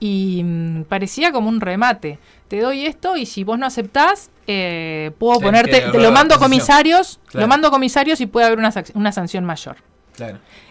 y 0.00 0.42
mm, 0.44 0.84
parecía 0.84 1.32
como 1.32 1.48
un 1.48 1.60
remate. 1.60 2.18
Te 2.48 2.60
doy 2.60 2.86
esto 2.86 3.16
y 3.16 3.26
si 3.26 3.44
vos 3.44 3.58
no 3.58 3.66
aceptás, 3.66 4.30
eh, 4.46 5.10
puedo 5.18 5.40
ponerte, 5.40 5.80
te 5.80 5.98
lo 5.98 6.12
mando 6.12 6.34
a 6.34 6.38
comisarios, 6.38 7.20
lo 7.32 7.46
mando 7.48 7.68
a 7.68 7.70
comisarios 7.70 8.20
y 8.20 8.26
puede 8.26 8.46
haber 8.46 8.58
una, 8.58 8.72
una 8.94 9.12
sanción 9.12 9.44
mayor. 9.44 9.76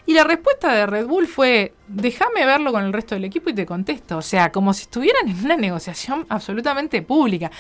Y 0.06 0.14
la 0.14 0.24
respuesta 0.24 0.74
de 0.74 0.86
Red 0.86 1.08
Bull 1.08 1.28
fue, 1.28 1.74
déjame 1.88 2.46
verlo 2.46 2.72
con 2.72 2.84
el 2.84 2.94
resto 2.94 3.16
del 3.16 3.26
equipo 3.26 3.50
y 3.50 3.54
te 3.54 3.66
contesto. 3.66 4.18
O 4.18 4.22
sea, 4.22 4.52
como 4.52 4.74
si 4.74 4.84
estuvieran 4.84 5.28
en 5.28 5.44
una 5.44 5.58
negociación 5.58 6.26
absolutamente 6.30 7.02
pública. 7.02 7.52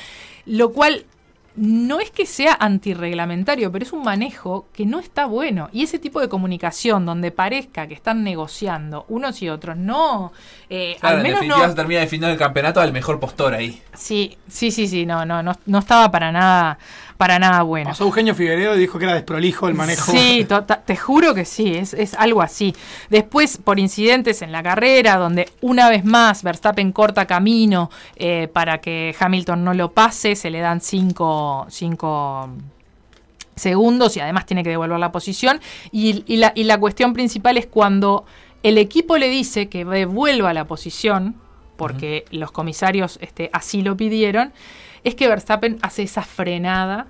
Lo 0.45 0.71
cual 0.71 1.05
no 1.57 1.99
es 1.99 2.11
que 2.11 2.25
sea 2.25 2.57
antirreglamentario, 2.59 3.71
pero 3.71 3.85
es 3.85 3.93
un 3.93 4.03
manejo 4.03 4.67
que 4.73 4.85
no 4.85 4.99
está 4.99 5.25
bueno. 5.25 5.69
Y 5.71 5.83
ese 5.83 5.99
tipo 5.99 6.19
de 6.19 6.27
comunicación 6.27 7.05
donde 7.05 7.31
parezca 7.31 7.87
que 7.87 7.93
están 7.93 8.23
negociando 8.23 9.05
unos 9.09 9.41
y 9.41 9.49
otros, 9.49 9.77
no. 9.77 10.33
Eh, 10.69 10.97
al 11.01 11.21
menos 11.21 11.41
en 11.41 11.47
definitiva 11.47 11.69
se 11.69 11.75
termina 11.75 11.99
definiendo 12.01 12.33
el 12.33 12.37
campeonato 12.37 12.81
al 12.81 12.91
mejor 12.91 13.19
postor 13.19 13.53
ahí. 13.53 13.81
Sí, 13.93 14.37
sí, 14.47 14.71
sí, 14.71 14.87
sí, 14.87 15.05
no, 15.05 15.25
no, 15.25 15.41
no, 15.43 15.53
no 15.65 15.79
estaba 15.79 16.11
para 16.11 16.31
nada 16.31 16.77
para 17.17 17.39
nada 17.39 17.61
bueno. 17.63 17.89
Pasó 17.89 18.03
Eugenio 18.03 18.35
Figueredo 18.35 18.75
y 18.75 18.79
dijo 18.79 18.99
que 18.99 19.05
era 19.05 19.13
desprolijo 19.13 19.67
el 19.67 19.73
manejo. 19.73 20.11
Sí, 20.11 20.45
te 20.85 20.95
juro 20.95 21.33
que 21.33 21.45
sí, 21.45 21.73
es, 21.75 21.93
es, 21.93 22.13
algo 22.15 22.41
así. 22.41 22.75
Después, 23.09 23.57
por 23.57 23.79
incidentes 23.79 24.41
en 24.41 24.51
la 24.51 24.61
carrera, 24.61 25.17
donde 25.17 25.49
una 25.61 25.89
vez 25.89 26.03
más 26.03 26.43
Verstappen 26.43 26.91
corta 26.91 27.25
camino 27.25 27.89
eh, 28.15 28.49
para 28.51 28.79
que 28.79 29.15
Hamilton 29.17 29.63
no 29.63 29.73
lo 29.73 29.91
pase, 29.91 30.35
se 30.35 30.49
le 30.49 30.59
dan 30.59 30.81
cinco, 30.81 31.65
cinco 31.69 32.49
segundos 33.55 34.17
y 34.17 34.19
además 34.19 34.45
tiene 34.45 34.63
que 34.63 34.69
devolver 34.69 34.99
la 34.99 35.11
posición. 35.11 35.61
Y, 35.91 36.23
y, 36.27 36.37
la, 36.37 36.51
y 36.55 36.65
la 36.65 36.77
cuestión 36.77 37.13
principal 37.13 37.57
es 37.57 37.67
cuando 37.67 38.25
el 38.63 38.77
equipo 38.77 39.17
le 39.17 39.29
dice 39.29 39.69
que 39.69 39.85
devuelva 39.85 40.53
la 40.53 40.65
posición, 40.65 41.35
porque 41.75 42.25
los 42.31 42.51
comisarios 42.51 43.17
este, 43.21 43.49
así 43.53 43.81
lo 43.81 43.97
pidieron, 43.97 44.53
es 45.03 45.15
que 45.15 45.27
Verstappen 45.27 45.77
hace 45.81 46.03
esa 46.03 46.23
frenada. 46.23 47.07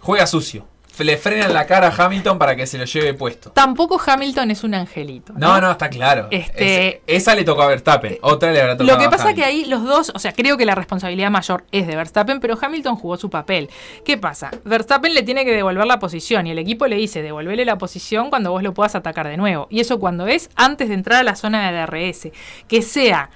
Juega 0.00 0.26
sucio. 0.26 0.66
Le 0.98 1.16
frena 1.16 1.48
la 1.48 1.66
cara 1.66 1.88
a 1.88 2.04
Hamilton 2.04 2.38
para 2.38 2.54
que 2.54 2.66
se 2.66 2.78
lo 2.78 2.84
lleve 2.84 3.14
puesto. 3.14 3.50
Tampoco 3.50 4.00
Hamilton 4.04 4.50
es 4.50 4.62
un 4.62 4.74
angelito. 4.74 5.32
No, 5.34 5.60
no, 5.60 5.72
está 5.72 5.88
claro. 5.88 6.28
Este, 6.30 7.02
esa 7.06 7.34
le 7.34 7.44
tocó 7.44 7.62
a 7.62 7.66
Verstappen, 7.66 8.18
otra 8.20 8.52
le 8.52 8.60
habrá 8.60 8.76
tocado 8.76 8.96
Lo 8.96 9.02
que 9.02 9.08
pasa 9.08 9.30
es 9.30 9.34
que 9.34 9.44
ahí 9.44 9.64
los 9.64 9.84
dos, 9.84 10.12
o 10.14 10.18
sea, 10.18 10.32
creo 10.32 10.56
que 10.56 10.66
la 10.66 10.74
responsabilidad 10.74 11.30
mayor 11.30 11.64
es 11.72 11.86
de 11.86 11.96
Verstappen, 11.96 12.40
pero 12.40 12.58
Hamilton 12.60 12.96
jugó 12.96 13.16
su 13.16 13.30
papel. 13.30 13.70
¿Qué 14.04 14.18
pasa? 14.18 14.50
Verstappen 14.64 15.14
le 15.14 15.22
tiene 15.22 15.44
que 15.44 15.52
devolver 15.52 15.86
la 15.86 15.98
posición 15.98 16.46
y 16.46 16.50
el 16.50 16.58
equipo 16.58 16.86
le 16.86 16.96
dice 16.96 17.22
devolverle 17.22 17.64
la 17.64 17.78
posición 17.78 18.28
cuando 18.28 18.50
vos 18.50 18.62
lo 18.62 18.74
puedas 18.74 18.94
atacar 18.94 19.26
de 19.26 19.36
nuevo. 19.36 19.66
Y 19.70 19.80
eso 19.80 19.98
cuando 19.98 20.26
es 20.26 20.50
antes 20.56 20.88
de 20.88 20.94
entrar 20.94 21.20
a 21.20 21.24
la 21.24 21.36
zona 21.36 21.70
de 21.70 21.78
DRS. 21.78 22.28
Que 22.68 22.82
sea 22.82 23.30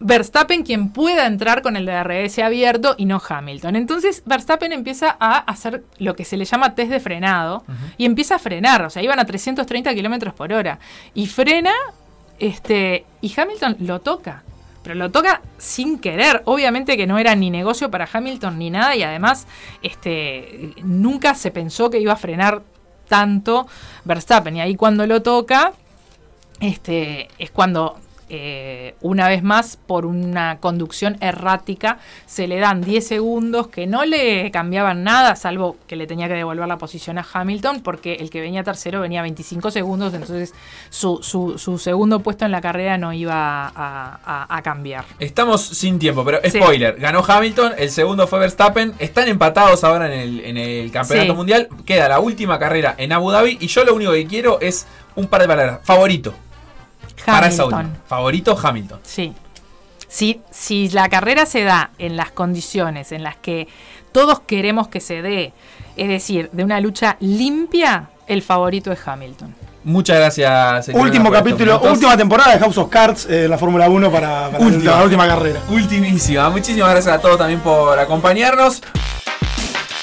Verstappen 0.00 0.64
quien 0.64 0.90
pueda 0.90 1.26
entrar 1.26 1.62
con 1.62 1.76
el 1.76 1.86
DRS 1.86 2.38
abierto 2.40 2.94
y 2.98 3.06
no 3.06 3.22
Hamilton. 3.26 3.76
Entonces 3.76 4.22
Verstappen 4.26 4.72
empieza 4.72 5.16
a 5.18 5.38
hacer 5.38 5.84
lo 5.98 6.16
que 6.16 6.24
se 6.24 6.36
le 6.36 6.44
llama 6.44 6.74
test 6.74 6.90
de 6.90 7.00
frenado 7.00 7.64
y 7.96 8.04
empieza 8.04 8.36
a 8.36 8.38
frenar, 8.38 8.82
o 8.82 8.90
sea, 8.90 9.02
iban 9.02 9.18
a 9.18 9.24
330 9.24 9.94
kilómetros 9.94 10.34
por 10.34 10.52
hora 10.52 10.78
y 11.14 11.26
frena, 11.26 11.72
este, 12.38 13.06
y 13.20 13.32
Hamilton 13.38 13.76
lo 13.80 14.00
toca. 14.00 14.42
Pero 14.82 14.96
lo 14.96 15.10
toca 15.10 15.40
sin 15.56 15.98
querer. 15.98 16.42
Obviamente 16.44 16.98
que 16.98 17.06
no 17.06 17.18
era 17.18 17.34
ni 17.34 17.48
negocio 17.50 17.90
para 17.90 18.06
Hamilton 18.12 18.58
ni 18.58 18.68
nada. 18.68 18.94
Y 18.94 19.02
además, 19.02 19.46
este. 19.82 20.74
nunca 20.84 21.34
se 21.34 21.50
pensó 21.50 21.88
que 21.88 21.98
iba 21.98 22.12
a 22.12 22.16
frenar 22.16 22.62
tanto 23.08 23.66
Verstappen. 24.04 24.58
Y 24.58 24.60
ahí 24.60 24.76
cuando 24.76 25.06
lo 25.06 25.22
toca. 25.22 25.72
Este. 26.60 27.28
es 27.38 27.50
cuando 27.50 27.98
eh, 28.28 28.94
una 29.00 29.28
vez 29.28 29.42
más, 29.42 29.76
por 29.76 30.06
una 30.06 30.58
conducción 30.60 31.16
errática, 31.20 31.98
se 32.26 32.46
le 32.46 32.58
dan 32.58 32.80
10 32.80 33.06
segundos 33.06 33.68
que 33.68 33.86
no 33.86 34.04
le 34.04 34.50
cambiaban 34.50 35.04
nada, 35.04 35.36
salvo 35.36 35.76
que 35.86 35.96
le 35.96 36.06
tenía 36.06 36.28
que 36.28 36.34
devolver 36.34 36.66
la 36.66 36.78
posición 36.78 37.18
a 37.18 37.26
Hamilton, 37.30 37.80
porque 37.82 38.14
el 38.14 38.30
que 38.30 38.40
venía 38.40 38.64
tercero 38.64 39.00
venía 39.00 39.22
25 39.22 39.70
segundos, 39.70 40.14
entonces 40.14 40.54
su, 40.90 41.20
su, 41.22 41.78
segundo 41.78 42.20
puesto 42.20 42.44
en 42.44 42.52
la 42.52 42.60
carrera 42.60 42.98
no 42.98 43.12
iba 43.12 43.72
a, 43.74 44.60
cambiar. 44.62 45.04
Estamos 45.18 45.60
sin 45.60 45.98
tiempo, 45.98 46.24
pero 46.24 46.38
spoiler, 46.48 46.96
ganó 46.98 47.22
Hamilton, 47.26 47.72
el 47.76 47.90
segundo 47.90 48.26
fue 48.26 48.38
Verstappen, 48.38 48.94
están 48.98 49.28
empatados 49.28 49.84
ahora 49.84 50.12
en 50.14 50.56
el, 50.56 50.90
Campeonato 50.90 51.34
Mundial, 51.34 51.68
queda 51.84 52.08
la 52.08 52.20
última 52.20 52.58
carrera 52.58 52.94
en 52.96 53.12
Abu 53.12 53.30
Dhabi 53.30 53.58
y 53.60 53.66
yo 53.66 53.84
lo 53.84 53.94
único 53.94 54.12
que 54.12 54.26
quiero 54.26 54.60
es 54.60 54.86
un 55.16 55.26
par 55.26 55.42
de 55.42 55.48
palabras, 55.48 55.80
favorito. 55.82 56.34
Hamilton. 57.26 57.98
Favorito 58.06 58.58
Hamilton. 58.60 59.00
Sí. 59.02 59.32
Si, 60.08 60.40
si 60.50 60.88
la 60.90 61.08
carrera 61.08 61.44
se 61.46 61.64
da 61.64 61.90
en 61.98 62.16
las 62.16 62.30
condiciones 62.30 63.10
en 63.12 63.22
las 63.22 63.36
que 63.36 63.66
todos 64.12 64.40
queremos 64.40 64.88
que 64.88 65.00
se 65.00 65.22
dé, 65.22 65.52
es 65.96 66.08
decir, 66.08 66.50
de 66.52 66.62
una 66.62 66.80
lucha 66.80 67.16
limpia, 67.20 68.10
el 68.26 68.42
favorito 68.42 68.92
es 68.92 69.06
Hamilton. 69.06 69.54
Muchas 69.84 70.16
gracias, 70.16 70.86
señora, 70.86 71.04
Último 71.04 71.30
capítulo, 71.30 71.78
última 71.80 72.16
temporada 72.16 72.54
de 72.54 72.58
House 72.58 72.78
of 72.78 72.88
Cards 72.88 73.26
eh, 73.26 73.44
en 73.44 73.50
la 73.50 73.58
Fórmula 73.58 73.88
1 73.88 74.10
para, 74.10 74.50
para 74.50 74.64
Última. 74.64 74.92
la 74.92 75.02
última 75.02 75.26
carrera. 75.26 75.60
Ultimísima. 75.68 76.48
Muchísimas 76.48 76.90
gracias 76.90 77.14
a 77.14 77.20
todos 77.20 77.36
también 77.36 77.60
por 77.60 77.98
acompañarnos. 77.98 78.82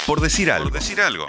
Por 0.06 0.20
decir 0.20 0.52
algo. 0.52 0.68
Por 0.70 0.78
decir 0.78 1.00
algo. 1.00 1.26